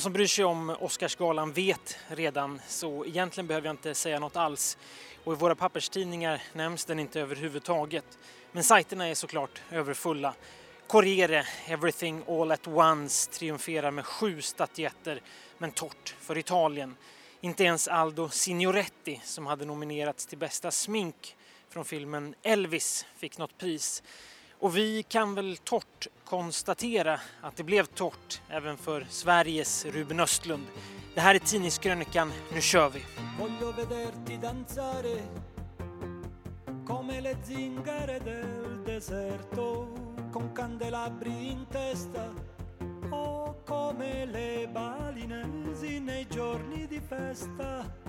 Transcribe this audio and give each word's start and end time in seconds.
De 0.00 0.02
som 0.02 0.12
bryr 0.12 0.26
sig 0.26 0.44
om 0.44 0.76
Oscarsgalan 0.80 1.52
vet 1.52 1.98
redan, 2.08 2.60
så 2.68 3.04
egentligen 3.06 3.46
behöver 3.46 3.66
jag 3.66 3.72
inte 3.72 3.94
säga 3.94 4.18
något 4.18 4.36
alls. 4.36 4.78
Och 5.24 5.32
i 5.32 5.36
våra 5.36 5.54
papperstidningar 5.54 6.42
nämns 6.52 6.84
den 6.84 6.98
inte 6.98 7.20
överhuvudtaget. 7.20 8.18
Men 8.52 8.64
sajterna 8.64 9.08
är 9.08 9.14
såklart 9.14 9.62
överfulla. 9.70 10.34
Corriere, 10.86 11.46
Everything 11.66 12.22
All 12.28 12.52
At 12.52 12.68
Once 12.68 13.30
triumferar 13.30 13.90
med 13.90 14.06
sju 14.06 14.42
statyetter, 14.42 15.22
men 15.58 15.70
torrt 15.70 16.14
för 16.20 16.38
Italien. 16.38 16.96
Inte 17.40 17.64
ens 17.64 17.88
Aldo 17.88 18.28
Signoretti, 18.28 19.20
som 19.24 19.46
hade 19.46 19.64
nominerats 19.64 20.26
till 20.26 20.38
bästa 20.38 20.70
smink 20.70 21.36
från 21.68 21.84
filmen 21.84 22.34
Elvis, 22.42 23.06
fick 23.16 23.38
något 23.38 23.58
pris. 23.58 24.02
Och 24.60 24.76
vi 24.76 25.02
kan 25.02 25.34
väl 25.34 25.56
torrt 25.56 26.06
konstatera 26.24 27.20
att 27.40 27.56
det 27.56 27.64
blev 27.64 27.84
torrt 27.84 28.40
även 28.48 28.76
för 28.76 29.06
Sveriges 29.10 29.84
Ruben 29.84 30.20
Östlund. 30.20 30.66
Det 31.14 31.20
här 31.20 31.34
är 31.34 31.38
Tidningskrönikan, 31.38 32.32
nu 32.52 32.60
kör 32.60 32.90
vi! 32.90 33.04
Voglio 33.38 33.72
vederti 33.72 34.36
danzare 34.42 35.20
come 36.86 37.20
le 37.20 37.36
zingare 37.42 38.18
del 38.18 38.82
deserto 38.84 39.88
con 40.32 40.52
candelabri 40.52 41.50
in 41.50 41.66
testa 41.70 42.34
o 43.10 43.54
come 43.64 44.26
le 44.26 44.68
balinesi 44.72 46.00
nei 46.00 46.26
giorni 46.28 46.86
di 46.86 47.00
festa 47.00 47.99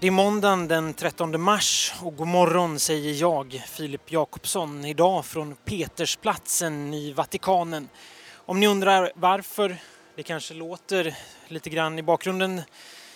det 0.00 0.06
är 0.06 0.10
måndagen 0.10 0.68
den 0.68 0.94
13 0.94 1.40
mars 1.40 1.94
och 2.02 2.16
god 2.16 2.26
morgon 2.26 2.78
säger 2.78 3.20
jag, 3.20 3.62
Filip 3.66 4.12
Jakobsson, 4.12 4.84
idag 4.84 5.24
från 5.24 5.54
Petersplatsen 5.64 6.94
i 6.94 7.12
Vatikanen. 7.12 7.88
Om 8.34 8.60
ni 8.60 8.66
undrar 8.66 9.12
varför 9.14 9.76
det 10.16 10.22
kanske 10.22 10.54
låter 10.54 11.14
lite 11.48 11.70
grann 11.70 11.98
i 11.98 12.02
bakgrunden 12.02 12.62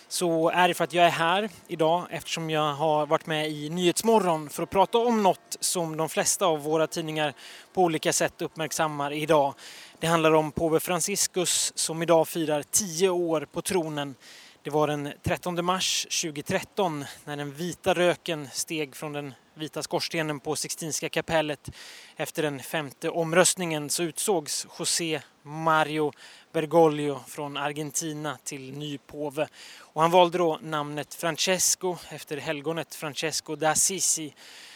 så 0.08 0.50
är 0.50 0.68
det 0.68 0.74
för 0.74 0.84
att 0.84 0.92
jag 0.92 1.06
är 1.06 1.10
här 1.10 1.50
idag 1.68 2.06
eftersom 2.10 2.50
jag 2.50 2.74
har 2.74 3.06
varit 3.06 3.26
med 3.26 3.50
i 3.50 3.70
Nyhetsmorgon 3.70 4.48
för 4.48 4.62
att 4.62 4.70
prata 4.70 4.98
om 4.98 5.22
något 5.22 5.56
som 5.60 5.96
de 5.96 6.08
flesta 6.08 6.46
av 6.46 6.62
våra 6.62 6.86
tidningar 6.86 7.34
på 7.74 7.82
olika 7.82 8.12
sätt 8.12 8.42
uppmärksammar 8.42 9.12
idag. 9.12 9.54
Det 9.98 10.06
handlar 10.06 10.32
om 10.32 10.52
påve 10.52 10.80
Franciscus 10.80 11.72
som 11.74 12.02
idag 12.02 12.28
firar 12.28 12.62
tio 12.62 13.08
år 13.08 13.48
på 13.52 13.62
tronen. 13.62 14.14
Det 14.62 14.70
var 14.70 14.86
den 14.86 15.12
13 15.22 15.64
mars 15.64 16.06
2013 16.22 17.04
när 17.24 17.36
den 17.36 17.52
vita 17.52 17.94
röken 17.94 18.48
steg 18.52 18.96
från 18.96 19.12
den 19.12 19.34
vita 19.54 19.82
skorstenen 19.82 20.40
på 20.40 20.56
Sixtinska 20.56 21.08
kapellet. 21.08 21.70
Efter 22.16 22.42
den 22.42 22.60
femte 22.60 23.10
omröstningen 23.10 23.90
så 23.90 24.02
utsågs 24.02 24.66
José 24.78 25.20
Mario 25.42 26.12
Bergoglio 26.52 27.20
från 27.26 27.56
Argentina 27.56 28.38
till 28.44 28.72
ny 28.72 28.98
påve. 28.98 29.48
Och 29.78 30.02
han 30.02 30.10
valde 30.10 30.38
då 30.38 30.58
namnet 30.62 31.14
Francesco 31.14 31.96
efter 32.08 32.36
helgonet 32.36 32.94
Francesco 32.94 33.56
d'Assisi. 33.56 34.32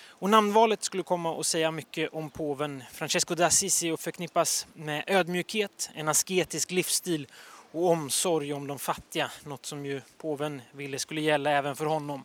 Och 0.09 0.31
namnvalet 0.31 0.85
skulle 0.85 1.03
komma 1.03 1.41
att 1.41 1.47
säga 1.47 1.71
mycket 1.71 2.15
om 2.15 2.31
påven 2.31 2.85
Francesco 2.93 3.35
d'Assisi 3.35 3.93
och 3.93 4.01
förknippas 4.01 4.67
med 4.75 5.05
ödmjukhet, 5.07 5.91
en 5.95 6.09
asketisk 6.09 6.71
livsstil 6.71 7.27
och 7.75 7.91
omsorg 7.91 8.53
om 8.53 8.67
de 8.67 8.79
fattiga, 8.79 9.31
något 9.45 9.67
som 9.67 9.87
ju 9.87 10.01
påven 10.19 10.63
ville 10.73 10.99
skulle 10.99 11.21
gälla 11.21 11.51
även 11.51 11.77
för 11.77 11.87
honom. 11.87 12.25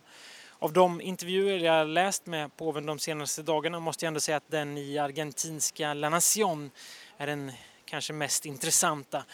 Av 0.58 0.72
de 0.72 1.00
intervjuer 1.00 1.58
jag 1.58 1.88
läst 1.88 2.26
med 2.26 2.56
påven 2.56 2.86
de 2.86 2.98
senaste 2.98 3.42
dagarna 3.42 3.80
måste 3.80 4.04
jag 4.04 4.08
ändå 4.08 4.20
säga 4.20 4.36
att 4.36 4.50
den 4.50 4.78
i 4.78 4.98
argentinska 4.98 5.94
La 5.94 6.08
Nación 6.08 6.70
är 7.16 7.26
den 7.26 7.52
kanske 7.84 8.12
mest 8.12 8.46
intressanta. 8.46 9.24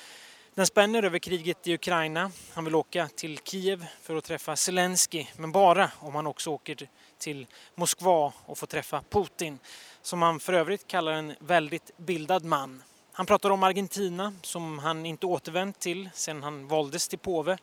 Den 0.54 0.66
spänner 0.66 1.02
över 1.02 1.18
kriget 1.18 1.66
i 1.66 1.74
Ukraina. 1.74 2.30
Han 2.54 2.64
vill 2.64 2.74
åka 2.74 3.08
till 3.08 3.38
Kiev 3.38 3.86
för 4.02 4.16
att 4.16 4.24
träffa 4.24 4.56
Zelensky, 4.56 5.26
men 5.36 5.52
bara 5.52 5.90
om 5.98 6.14
han 6.14 6.26
också 6.26 6.50
åker 6.50 6.88
till 7.18 7.46
Moskva 7.74 8.32
och 8.46 8.58
får 8.58 8.66
träffa 8.66 9.02
Putin, 9.10 9.58
som 10.02 10.22
han 10.22 10.40
för 10.40 10.52
övrigt 10.52 10.86
kallar 10.86 11.12
en 11.12 11.34
väldigt 11.38 11.90
bildad 11.96 12.44
man. 12.44 12.82
Han 13.16 13.26
pratar 13.26 13.50
om 13.50 13.62
Argentina 13.62 14.34
som 14.42 14.78
han 14.78 15.06
inte 15.06 15.26
återvänt 15.26 15.78
till 15.78 16.10
sedan 16.14 16.42
han 16.42 16.68
valdes 16.68 17.08
till 17.08 17.18
påve. 17.18 17.58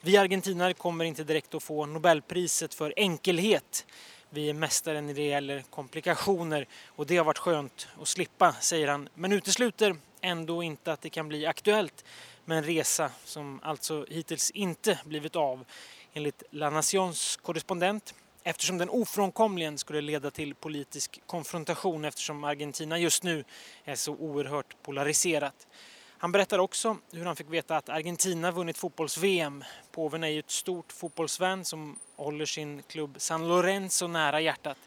Vi 0.00 0.16
argentinare 0.16 0.74
kommer 0.74 1.04
inte 1.04 1.24
direkt 1.24 1.54
att 1.54 1.62
få 1.62 1.86
Nobelpriset 1.86 2.74
för 2.74 2.94
enkelhet. 2.96 3.86
Vi 4.30 4.50
är 4.50 4.54
mästare 4.54 5.00
när 5.00 5.14
det 5.14 5.22
gäller 5.22 5.64
komplikationer 5.70 6.66
och 6.86 7.06
det 7.06 7.16
har 7.16 7.24
varit 7.24 7.38
skönt 7.38 7.88
att 8.00 8.08
slippa, 8.08 8.52
säger 8.52 8.88
han. 8.88 9.08
Men 9.14 9.32
utesluter 9.32 9.96
ändå 10.20 10.62
inte 10.62 10.92
att 10.92 11.00
det 11.00 11.10
kan 11.10 11.28
bli 11.28 11.46
aktuellt 11.46 12.04
med 12.44 12.58
en 12.58 12.64
resa 12.64 13.10
som 13.24 13.60
alltså 13.62 14.06
hittills 14.08 14.50
inte 14.50 14.98
blivit 15.04 15.36
av. 15.36 15.64
Enligt 16.12 16.42
La 16.50 16.70
Nations 16.70 17.36
korrespondent 17.36 18.14
eftersom 18.46 18.78
den 18.78 18.90
ofrånkomligen 18.90 19.78
skulle 19.78 20.00
leda 20.00 20.30
till 20.30 20.54
politisk 20.54 21.20
konfrontation 21.26 22.04
eftersom 22.04 22.44
Argentina 22.44 22.98
just 22.98 23.22
nu 23.22 23.44
är 23.84 23.94
så 23.94 24.12
oerhört 24.12 24.82
polariserat. 24.82 25.66
Han 26.18 26.32
berättar 26.32 26.58
också 26.58 26.96
hur 27.12 27.24
han 27.24 27.36
fick 27.36 27.50
veta 27.50 27.76
att 27.76 27.88
Argentina 27.88 28.50
vunnit 28.50 28.78
fotbolls-VM. 28.78 29.64
Påven 29.92 30.24
är 30.24 30.28
ju 30.28 30.38
ett 30.38 30.50
stort 30.50 30.92
fotbollsvän 30.92 31.64
som 31.64 31.98
håller 32.16 32.46
sin 32.46 32.82
klubb 32.82 33.14
San 33.18 33.48
Lorenzo 33.48 34.06
nära 34.06 34.40
hjärtat. 34.40 34.78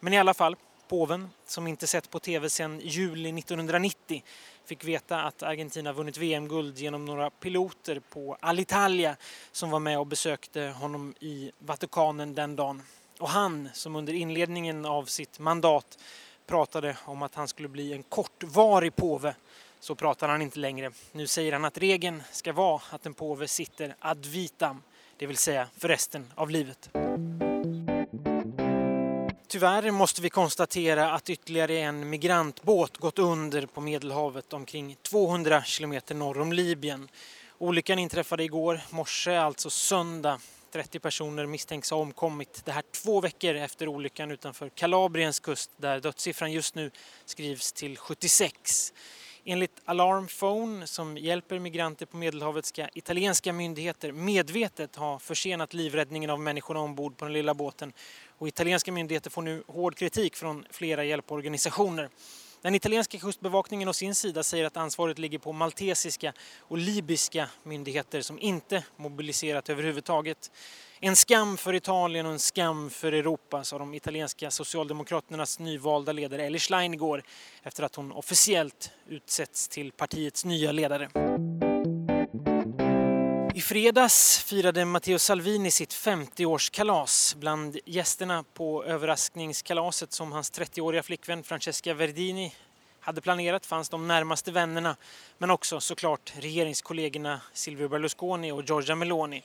Men 0.00 0.12
i 0.12 0.18
alla 0.18 0.34
fall, 0.34 0.56
påven, 0.88 1.30
som 1.46 1.66
inte 1.66 1.86
sett 1.86 2.10
på 2.10 2.20
tv 2.20 2.50
sedan 2.50 2.80
juli 2.80 3.38
1990, 3.38 4.22
fick 4.64 4.84
veta 4.84 5.22
att 5.22 5.42
Argentina 5.42 5.92
vunnit 5.92 6.16
VM-guld 6.16 6.78
genom 6.78 7.04
några 7.04 7.30
piloter 7.30 8.00
på 8.10 8.36
Alitalia 8.40 9.16
som 9.52 9.70
var 9.70 9.80
med 9.80 9.98
och 9.98 10.06
besökte 10.06 10.60
honom 10.60 11.14
i 11.20 11.52
Vatikanen 11.58 12.34
den 12.34 12.56
dagen. 12.56 12.82
Och 13.18 13.28
han 13.28 13.68
som 13.72 13.96
under 13.96 14.12
inledningen 14.12 14.86
av 14.86 15.04
sitt 15.04 15.38
mandat 15.38 15.98
pratade 16.46 16.96
om 17.04 17.22
att 17.22 17.34
han 17.34 17.48
skulle 17.48 17.68
bli 17.68 17.92
en 17.92 18.02
kortvarig 18.02 18.96
påve 18.96 19.34
så 19.80 19.94
pratar 19.94 20.28
han 20.28 20.42
inte 20.42 20.58
längre. 20.58 20.90
Nu 21.12 21.26
säger 21.26 21.52
han 21.52 21.64
att 21.64 21.78
regeln 21.78 22.22
ska 22.32 22.52
vara 22.52 22.82
att 22.90 23.06
en 23.06 23.14
påve 23.14 23.48
sitter 23.48 23.96
ad 23.98 24.26
vitam, 24.26 24.82
det 25.16 25.26
vill 25.26 25.36
säga 25.36 25.68
för 25.78 25.88
resten 25.88 26.32
av 26.34 26.50
livet. 26.50 26.90
Tyvärr 29.48 29.90
måste 29.90 30.22
vi 30.22 30.30
konstatera 30.30 31.12
att 31.12 31.30
ytterligare 31.30 31.78
en 31.78 32.10
migrantbåt 32.10 32.96
gått 32.96 33.18
under 33.18 33.66
på 33.66 33.80
Medelhavet 33.80 34.52
omkring 34.52 34.96
200 35.02 35.62
kilometer 35.62 36.14
norr 36.14 36.40
om 36.40 36.52
Libyen. 36.52 37.08
Olyckan 37.58 37.98
inträffade 37.98 38.44
igår 38.44 38.80
morse, 38.90 39.36
alltså 39.36 39.70
söndag 39.70 40.40
30 40.74 40.98
personer 40.98 41.46
misstänks 41.46 41.90
ha 41.90 41.96
omkommit. 41.98 42.62
Det 42.64 42.72
här 42.72 42.82
två 42.90 43.20
veckor 43.20 43.54
efter 43.54 43.88
olyckan 43.88 44.30
utanför 44.30 44.68
Kalabriens 44.68 45.40
kust 45.40 45.70
där 45.76 46.00
dödssiffran 46.00 46.52
just 46.52 46.74
nu 46.74 46.90
skrivs 47.24 47.72
till 47.72 47.98
76. 47.98 48.92
Enligt 49.44 49.80
Alarm 49.84 50.26
Phone 50.26 50.86
som 50.86 51.16
hjälper 51.16 51.58
migranter 51.58 52.06
på 52.06 52.16
Medelhavet 52.16 52.64
ska 52.64 52.88
italienska 52.94 53.52
myndigheter 53.52 54.12
medvetet 54.12 54.96
ha 54.96 55.18
försenat 55.18 55.74
livräddningen 55.74 56.30
av 56.30 56.40
människorna 56.40 56.80
ombord 56.80 57.16
på 57.16 57.24
den 57.24 57.32
lilla 57.32 57.54
båten. 57.54 57.92
Och 58.38 58.48
italienska 58.48 58.92
myndigheter 58.92 59.30
får 59.30 59.42
nu 59.42 59.62
hård 59.66 59.96
kritik 59.96 60.36
från 60.36 60.66
flera 60.70 61.04
hjälporganisationer. 61.04 62.08
Den 62.64 62.74
italienska 62.74 63.18
kustbevakningen 63.18 63.88
å 63.88 63.92
sin 63.92 64.14
sida 64.14 64.42
säger 64.42 64.64
att 64.64 64.76
ansvaret 64.76 65.18
ligger 65.18 65.38
på 65.38 65.52
maltesiska 65.52 66.32
och 66.58 66.78
libyska 66.78 67.48
myndigheter 67.62 68.20
som 68.20 68.38
inte 68.38 68.84
mobiliserat 68.96 69.68
överhuvudtaget. 69.68 70.50
En 71.00 71.16
skam 71.16 71.56
för 71.56 71.74
Italien 71.74 72.26
och 72.26 72.32
en 72.32 72.38
skam 72.38 72.90
för 72.90 73.12
Europa, 73.12 73.64
sa 73.64 73.78
de 73.78 73.94
italienska 73.94 74.50
socialdemokraternas 74.50 75.58
nyvalda 75.58 76.12
ledare 76.12 76.46
Ellie 76.46 76.58
Schlein 76.58 76.94
igår 76.94 77.22
efter 77.62 77.82
att 77.82 77.94
hon 77.94 78.12
officiellt 78.12 78.90
utsetts 79.08 79.68
till 79.68 79.92
partiets 79.92 80.44
nya 80.44 80.72
ledare. 80.72 81.43
I 83.64 83.66
fredags 83.66 84.38
firade 84.38 84.84
Matteo 84.84 85.18
Salvini 85.18 85.70
sitt 85.70 85.94
50-årskalas. 85.94 87.36
Bland 87.36 87.78
gästerna 87.84 88.44
på 88.54 88.84
överraskningskalaset 88.84 90.12
som 90.12 90.32
hans 90.32 90.52
30-åriga 90.52 91.02
flickvän 91.02 91.42
Francesca 91.42 91.94
Verdini 91.94 92.54
hade 93.00 93.20
planerat 93.20 93.66
fanns 93.66 93.88
de 93.88 94.08
närmaste 94.08 94.52
vännerna 94.52 94.96
men 95.38 95.50
också 95.50 95.80
såklart 95.80 96.32
regeringskollegorna 96.36 97.40
Silvio 97.52 97.88
Berlusconi 97.88 98.52
och 98.52 98.62
Giorgia 98.62 98.94
Meloni. 98.94 99.42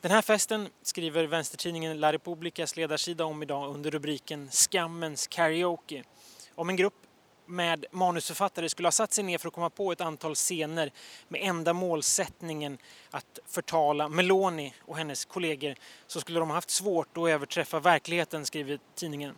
Den 0.00 0.10
här 0.10 0.22
festen 0.22 0.68
skriver 0.82 1.24
vänstertidningen 1.24 2.00
La 2.00 2.12
Republicas 2.12 2.76
ledarsida 2.76 3.24
om 3.24 3.42
idag 3.42 3.74
under 3.74 3.90
rubriken 3.90 4.48
Skammens 4.50 5.26
karaoke. 5.26 6.04
Om 6.54 6.68
en 6.68 6.76
grupp 6.76 7.05
med 7.46 7.84
manusförfattare 7.90 8.68
skulle 8.68 8.86
ha 8.86 8.92
satt 8.92 9.12
sig 9.12 9.24
ner 9.24 9.38
för 9.38 9.48
att 9.48 9.54
komma 9.54 9.70
på 9.70 9.92
ett 9.92 10.00
antal 10.00 10.34
scener 10.34 10.92
med 11.28 11.40
enda 11.42 11.72
målsättningen 11.72 12.78
att 13.10 13.38
förtala 13.46 14.08
Meloni 14.08 14.74
och 14.80 14.96
hennes 14.96 15.24
kollegor 15.24 15.74
så 16.06 16.20
skulle 16.20 16.38
de 16.38 16.48
ha 16.48 16.54
haft 16.54 16.70
svårt 16.70 17.16
att 17.16 17.28
överträffa 17.28 17.80
verkligheten, 17.80 18.46
skriver 18.46 18.78
tidningen. 18.94 19.34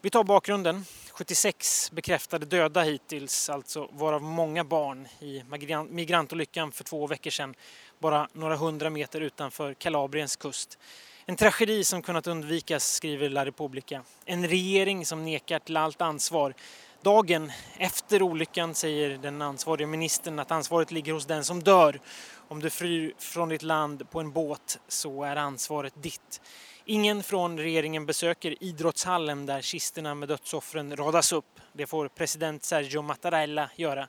Vi 0.00 0.10
tar 0.10 0.24
bakgrunden. 0.24 0.84
76 1.12 1.90
bekräftade 1.90 2.46
döda 2.46 2.82
hittills, 2.82 3.50
alltså 3.50 3.88
varav 3.92 4.22
många 4.22 4.64
barn 4.64 5.08
i 5.20 5.42
migrantolyckan 5.88 6.72
för 6.72 6.84
två 6.84 7.06
veckor 7.06 7.30
sedan, 7.30 7.54
bara 7.98 8.28
några 8.32 8.56
hundra 8.56 8.90
meter 8.90 9.20
utanför 9.20 9.74
Kalabriens 9.74 10.36
kust. 10.36 10.78
En 11.26 11.36
tragedi 11.36 11.84
som 11.84 12.02
kunnat 12.02 12.26
undvikas, 12.26 12.92
skriver 12.92 13.28
La 13.28 13.44
Repubblica. 13.44 14.02
En 14.24 14.48
regering 14.48 15.06
som 15.06 15.24
nekar 15.24 15.58
till 15.58 15.76
allt 15.76 16.00
ansvar. 16.00 16.54
Dagen 17.02 17.52
efter 17.76 18.22
olyckan 18.22 18.74
säger 18.74 19.18
den 19.18 19.42
ansvariga 19.42 19.86
ministern 19.86 20.38
att 20.38 20.50
ansvaret 20.50 20.90
ligger 20.90 21.12
hos 21.12 21.26
den 21.26 21.44
som 21.44 21.62
dör. 21.62 22.00
Om 22.48 22.60
du 22.60 22.70
flyr 22.70 23.14
från 23.18 23.48
ditt 23.48 23.62
land 23.62 24.10
på 24.10 24.20
en 24.20 24.32
båt 24.32 24.78
så 24.88 25.22
är 25.24 25.36
ansvaret 25.36 25.92
ditt. 26.02 26.40
Ingen 26.84 27.22
från 27.22 27.58
regeringen 27.58 28.06
besöker 28.06 28.62
idrottshallen 28.62 29.46
där 29.46 29.60
kisterna 29.60 30.14
med 30.14 30.28
dödsoffren 30.28 30.96
radas 30.96 31.32
upp. 31.32 31.60
Det 31.72 31.86
får 31.86 32.08
president 32.08 32.64
Sergio 32.64 33.02
Mattarella 33.02 33.70
göra. 33.76 34.08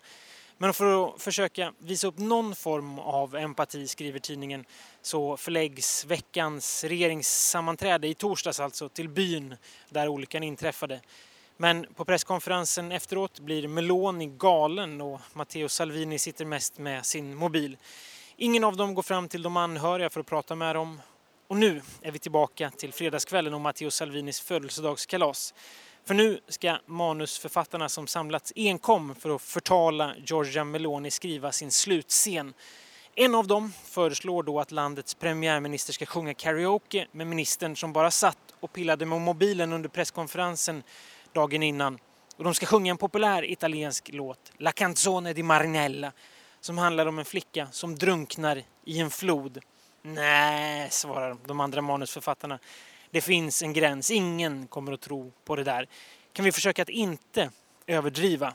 Men 0.58 0.74
för 0.74 1.06
att 1.06 1.22
försöka 1.22 1.74
visa 1.80 2.08
upp 2.08 2.18
någon 2.18 2.56
form 2.56 3.00
av 3.00 3.36
empati, 3.36 3.88
skriver 3.88 4.20
tidningen, 4.20 4.66
så 5.02 5.38
förläggs 5.38 6.06
veckans 6.06 6.84
regeringssammanträde 6.84 8.08
i 8.08 8.14
torsdags 8.14 8.60
alltså 8.60 8.90
till 8.90 9.10
byn 9.10 9.56
där 9.90 10.08
olyckan 10.08 10.44
inträffade. 10.44 11.02
Men 11.58 11.86
på 11.96 12.06
presskonferensen 12.06 12.92
efteråt 12.92 13.40
blir 13.40 13.68
Meloni 13.68 14.26
galen 14.26 15.02
och 15.02 15.22
Matteo 15.34 15.70
Salvini 15.70 16.20
sitter 16.20 16.46
mest 16.46 16.78
med 16.78 17.06
sin 17.06 17.36
mobil. 17.36 17.78
Ingen 18.36 18.64
av 18.64 18.78
dem 18.78 18.94
går 18.94 19.04
fram 19.04 19.28
till 19.28 19.42
de 19.42 19.58
anhöriga 19.58 20.10
för 20.10 20.20
att 20.20 20.26
prata 20.26 20.56
med 20.56 20.76
dem 20.76 21.02
och 21.48 21.58
nu 21.58 21.82
är 22.02 22.12
vi 22.12 22.20
tillbaka 22.20 22.70
till 22.70 22.94
fredagskvällen 22.94 23.54
och 23.54 23.62
Matteo 23.62 23.92
Salvinis 23.92 24.42
födelsedagskalas. 24.42 25.54
För 26.06 26.14
nu 26.14 26.40
ska 26.48 26.78
manusförfattarna 26.86 27.90
som 27.90 28.08
samlats 28.08 28.54
enkom 28.56 29.16
för 29.16 29.36
att 29.36 29.42
förtala 29.42 30.16
Giorgia 30.26 30.64
Meloni 30.64 31.12
skriva 31.12 31.52
sin 31.52 31.72
slutscen. 31.72 32.54
En 33.16 33.36
av 33.36 33.48
dem 33.48 33.74
föreslår 33.86 34.44
då 34.44 34.60
att 34.60 34.72
landets 34.72 35.14
premiärminister 35.14 35.94
ska 35.94 36.06
sjunga 36.06 36.34
karaoke 36.34 37.08
med 37.12 37.28
ministern 37.28 37.76
som 37.76 37.94
bara 37.94 38.12
satt 38.12 38.54
och 38.60 38.74
pillade 38.74 39.06
med 39.06 39.22
mobilen 39.22 39.74
under 39.74 39.90
presskonferensen 39.90 40.84
dagen 41.34 41.64
innan. 41.64 42.00
Och 42.38 42.44
de 42.44 42.56
ska 42.56 42.66
sjunga 42.66 42.92
en 42.92 42.98
populär 42.98 43.52
italiensk 43.52 44.10
låt, 44.14 44.52
La 44.58 44.72
canzone 44.72 45.34
di 45.34 45.44
Marinella, 45.44 46.12
som 46.62 46.78
handlar 46.78 47.06
om 47.06 47.20
en 47.20 47.26
flicka 47.26 47.68
som 47.72 47.96
drunknar 47.96 48.64
i 48.86 49.00
en 49.00 49.10
flod. 49.10 49.60
Nej, 50.02 50.90
svarar 50.92 51.38
de 51.46 51.60
andra 51.60 51.82
manusförfattarna. 51.82 52.60
Det 53.12 53.22
finns 53.22 53.64
en 53.64 53.74
gräns. 53.74 54.12
Ingen 54.12 54.68
kommer 54.68 54.92
att 54.92 55.02
tro 55.02 55.32
på 55.46 55.56
det 55.56 55.64
där. 55.64 55.88
Kan 56.34 56.46
vi 56.46 56.52
försöka 56.52 56.82
att 56.82 56.90
inte 56.90 57.50
överdriva? 57.88 58.54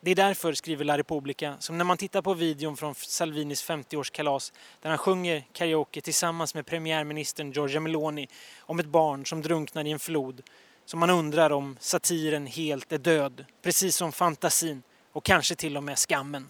Det 0.00 0.10
är 0.10 0.14
därför, 0.14 0.52
skriver 0.52 0.84
La 0.84 0.98
Repubblica, 0.98 1.56
som 1.58 1.78
när 1.78 1.84
man 1.84 1.96
tittar 1.96 2.22
på 2.22 2.34
videon 2.34 2.76
från 2.76 2.94
Salvinis 2.94 3.64
50-årskalas 3.68 4.52
där 4.80 4.88
han 4.90 4.98
sjunger 4.98 5.44
karaoke 5.52 6.00
tillsammans 6.00 6.54
med 6.54 6.66
premiärministern 6.66 7.52
Giorgia 7.52 7.80
Meloni 7.80 8.28
om 8.60 8.78
ett 8.78 8.86
barn 8.86 9.26
som 9.26 9.42
drunknar 9.42 9.86
i 9.86 9.90
en 9.90 9.98
flod, 9.98 10.42
så 10.92 10.98
man 10.98 11.10
undrar 11.10 11.52
om 11.52 11.76
satiren 11.80 12.46
helt 12.46 12.92
är 12.92 12.98
död, 12.98 13.44
precis 13.62 13.96
som 13.96 14.12
fantasin 14.12 14.82
och 15.12 15.24
kanske 15.24 15.54
till 15.54 15.76
och 15.76 15.84
med 15.84 15.98
skammen. 15.98 16.48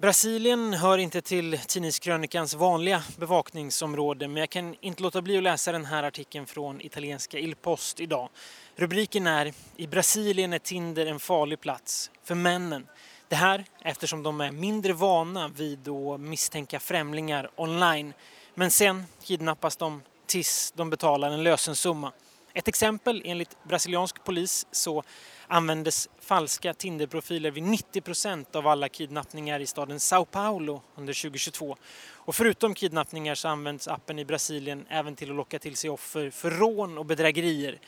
Brasilien 0.00 0.74
hör 0.74 0.98
inte 0.98 1.20
till 1.20 1.58
tidningskrönikans 1.58 2.54
vanliga 2.54 3.02
bevakningsområde 3.16 4.28
men 4.28 4.36
jag 4.36 4.50
kan 4.50 4.76
inte 4.80 5.02
låta 5.02 5.22
bli 5.22 5.36
att 5.36 5.42
läsa 5.42 5.72
den 5.72 5.84
här 5.84 6.02
artikeln 6.02 6.46
från 6.46 6.80
italienska 6.80 7.38
Il 7.38 7.54
Post 7.54 8.00
idag. 8.00 8.28
Rubriken 8.76 9.26
är 9.26 9.52
I 9.76 9.86
Brasilien 9.86 10.52
är 10.52 10.58
Tinder 10.58 11.06
en 11.06 11.20
farlig 11.20 11.60
plats 11.60 12.10
för 12.24 12.34
männen. 12.34 12.86
Det 13.28 13.36
här 13.36 13.64
eftersom 13.82 14.22
de 14.22 14.40
är 14.40 14.50
mindre 14.50 14.92
vana 14.92 15.48
vid 15.48 15.88
att 15.88 16.20
misstänka 16.20 16.80
främlingar 16.80 17.50
online. 17.56 18.12
Men 18.54 18.70
sen 18.70 19.04
kidnappas 19.22 19.76
de 19.76 20.02
tills 20.30 20.72
de 20.76 20.90
betalar 20.90 21.30
en 21.30 21.42
lösensumma. 21.42 22.12
Ett 22.54 22.68
exempel 22.68 23.22
enligt 23.24 23.64
brasiliansk 23.64 24.24
polis 24.24 24.66
så 24.70 25.02
användes 25.46 26.08
falska 26.20 26.74
Tinderprofiler 26.74 27.50
vid 27.50 27.62
90 27.62 28.00
procent 28.00 28.56
av 28.56 28.66
alla 28.66 28.88
kidnappningar 28.88 29.60
i 29.60 29.66
staden 29.66 30.00
Sao 30.00 30.24
Paulo 30.24 30.82
under 30.94 31.22
2022. 31.22 31.76
Och 32.12 32.34
förutom 32.34 32.74
kidnappningar 32.74 33.34
så 33.34 33.48
används 33.48 33.88
appen 33.88 34.18
i 34.18 34.24
Brasilien 34.24 34.86
även 34.88 35.16
till 35.16 35.30
att 35.30 35.36
locka 35.36 35.58
till 35.58 35.76
sig 35.76 35.90
offer 35.90 36.30
för 36.30 36.50
rån 36.50 36.98
och 36.98 37.06
bedrägerier. 37.06 37.78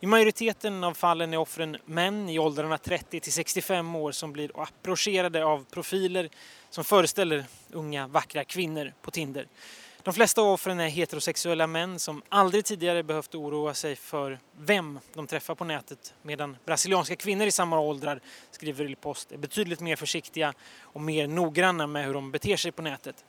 I 0.00 0.06
majoriteten 0.06 0.84
av 0.84 0.94
fallen 0.94 1.32
är 1.32 1.36
offren 1.36 1.76
män 1.84 2.28
i 2.28 2.38
åldrarna 2.38 2.78
30 2.78 3.20
till 3.20 3.32
65 3.32 3.96
år 3.96 4.12
som 4.12 4.32
blir 4.32 4.50
approcherade 4.54 5.44
av 5.44 5.64
profiler 5.70 6.28
som 6.70 6.84
föreställer 6.84 7.44
unga 7.70 8.06
vackra 8.06 8.44
kvinnor 8.44 8.92
på 9.02 9.10
Tinder. 9.10 9.46
De 10.04 10.14
flesta 10.14 10.40
av 10.40 10.48
offren 10.48 10.80
är 10.80 10.88
heterosexuella 10.88 11.66
män 11.66 11.98
som 11.98 12.22
aldrig 12.28 12.64
tidigare 12.64 13.02
behövt 13.02 13.34
oroa 13.34 13.74
sig 13.74 13.96
för 13.96 14.38
vem 14.58 14.98
de 15.14 15.26
träffar 15.26 15.54
på 15.54 15.64
nätet 15.64 16.14
medan 16.22 16.56
brasilianska 16.64 17.16
kvinnor 17.16 17.46
i 17.46 17.50
samma 17.50 17.80
åldrar, 17.80 18.20
skriver 18.50 18.84
Il 18.84 18.96
Post, 18.96 19.32
är 19.32 19.36
betydligt 19.36 19.80
mer 19.80 19.96
försiktiga 19.96 20.54
och 20.82 21.00
mer 21.00 21.26
noggranna 21.26 21.86
med 21.86 22.06
hur 22.06 22.14
de 22.14 22.30
beter 22.30 22.56
sig 22.56 22.72
på 22.72 22.82
nätet. 22.82 23.24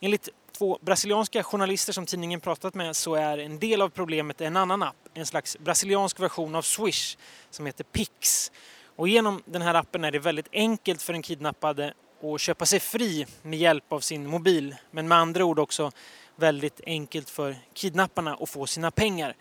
Enligt 0.00 0.28
två 0.52 0.78
brasilianska 0.80 1.42
journalister 1.42 1.92
som 1.92 2.06
tidningen 2.06 2.40
pratat 2.40 2.74
med 2.74 2.96
så 2.96 3.14
är 3.14 3.38
en 3.38 3.58
del 3.58 3.82
av 3.82 3.88
problemet 3.88 4.40
en 4.40 4.56
annan 4.56 4.82
app, 4.82 5.08
en 5.14 5.26
slags 5.26 5.58
brasiliansk 5.58 6.20
version 6.20 6.54
av 6.54 6.62
Swish 6.62 7.16
som 7.50 7.66
heter 7.66 7.84
Pix. 7.84 8.52
Och 8.96 9.08
genom 9.08 9.42
den 9.44 9.62
här 9.62 9.74
appen 9.74 10.04
är 10.04 10.10
det 10.10 10.18
väldigt 10.18 10.48
enkelt 10.52 11.02
för 11.02 11.12
den 11.12 11.22
kidnappade 11.22 11.94
och 12.24 12.40
köpa 12.40 12.66
sig 12.66 12.80
fri 12.80 13.26
med 13.42 13.58
hjälp 13.58 13.92
av 13.92 14.00
sin 14.00 14.26
mobil. 14.26 14.76
Men 14.90 15.08
med 15.08 15.18
andra 15.18 15.44
ord 15.44 15.58
också 15.58 15.90
väldigt 16.36 16.80
enkelt 16.86 17.30
för 17.30 17.56
kidnapparna 17.74 18.36
att 18.40 18.50
få 18.50 18.66
sina 18.66 18.90
pengar. 18.90 19.36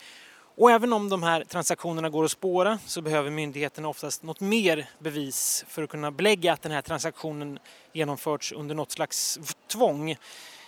Och 0.55 0.71
även 0.71 0.93
om 0.93 1.09
de 1.09 1.23
här 1.23 1.43
transaktionerna 1.43 2.09
går 2.09 2.25
att 2.25 2.31
spåra 2.31 2.79
så 2.85 3.01
behöver 3.01 3.29
myndigheterna 3.29 3.87
oftast 3.87 4.23
något 4.23 4.39
mer 4.39 4.89
bevis 4.99 5.65
för 5.67 5.83
att 5.83 5.89
kunna 5.89 6.11
belägga 6.11 6.53
att 6.53 6.61
den 6.61 6.71
här 6.71 6.81
transaktionen 6.81 7.59
genomförts 7.93 8.51
under 8.51 8.75
något 8.75 8.91
slags 8.91 9.39
tvång. 9.67 10.15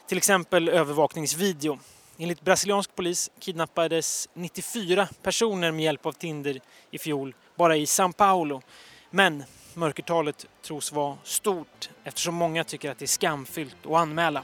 Till 0.08 0.18
exempel 0.18 0.70
övervakningsvideo. 0.70 1.80
Enligt 2.18 2.42
brasiliansk 2.42 2.96
polis 2.96 3.32
kidnappades 3.40 4.30
94 4.34 5.08
personer 5.22 5.72
med 5.72 5.86
hjälp 5.86 6.06
av 6.06 6.12
Tinder 6.12 6.60
i 6.92 6.98
fjol 6.98 7.36
bara 7.56 7.78
i 7.78 7.86
São 7.86 8.14
Paulo. 8.14 8.62
Men 9.10 9.44
mörkertalet 9.76 10.46
tros 10.62 10.92
vara 10.92 11.18
stort 11.24 11.90
eftersom 12.04 12.36
många 12.36 12.64
tycker 12.64 12.92
att 12.92 12.98
det 12.98 13.06
är 13.06 13.08
skamfyllt 13.08 13.86
att 13.86 13.92
anmäla. 13.92 14.44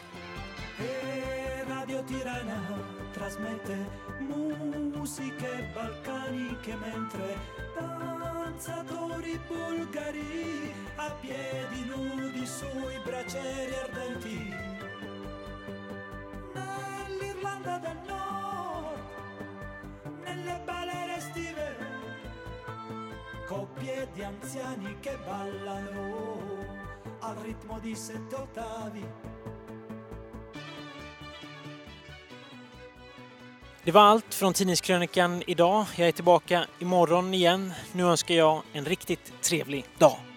musiche 5.01 5.51
anziani 24.31 24.97
che 25.01 25.17
ballano 25.25 26.37
al 27.19 27.35
ritmo 27.35 27.79
di 27.79 27.95
sette 27.95 28.35
ottavi. 28.35 29.05
Det 33.83 33.91
var 33.91 34.01
allt 34.01 34.33
från 34.33 34.53
Tidningskrönikan 34.53 35.43
idag. 35.47 35.85
Jag 35.95 36.07
är 36.07 36.11
tillbaka 36.11 36.65
imorgon 36.79 37.33
igen. 37.33 37.73
Nu 37.91 38.03
önskar 38.03 38.35
jag 38.35 38.61
en 38.73 38.85
riktigt 38.85 39.41
trevlig 39.41 39.85
dag. 39.97 40.30